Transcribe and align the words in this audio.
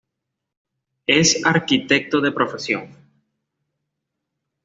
Es 1.05 1.45
arquitecto 1.45 2.21
de 2.21 2.31
profesión. 2.31 2.89